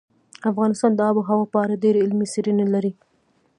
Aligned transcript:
افغانستان 0.51 0.91
د 0.95 0.99
آب 1.09 1.15
وهوا 1.17 1.45
په 1.53 1.57
اړه 1.63 1.81
ډېرې 1.83 2.03
علمي 2.05 2.27
څېړنې 2.33 2.65
لري. 2.73 2.91